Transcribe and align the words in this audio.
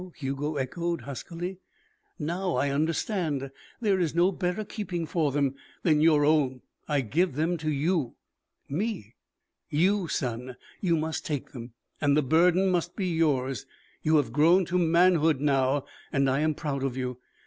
Hugo 0.15 0.55
echoed 0.55 1.01
huskily. 1.01 1.59
"Now 2.17 2.55
I 2.55 2.71
understand. 2.71 3.51
There 3.81 3.99
is 3.99 4.15
no 4.15 4.31
better 4.31 4.63
keeping 4.65 5.05
for 5.05 5.31
them 5.31 5.53
than 5.83 6.01
your 6.01 6.25
own. 6.25 6.61
I 6.87 7.01
give 7.01 7.35
them 7.35 7.55
to 7.57 7.69
you." 7.69 8.15
"Me!" 8.67 9.13
"You, 9.69 10.07
son. 10.07 10.55
You 10.79 10.97
must 10.97 11.23
take 11.23 11.51
them, 11.51 11.73
and 12.01 12.17
the 12.17 12.23
burden 12.23 12.67
must 12.71 12.95
be 12.95 13.09
yours. 13.13 13.67
You 14.01 14.15
have 14.17 14.33
grown 14.33 14.65
to 14.73 14.79
manhood 14.79 15.39
now 15.39 15.85
and 16.11 16.27
I 16.27 16.39
am 16.39 16.55
proud 16.55 16.83
of 16.83 16.97
you. 16.97 17.19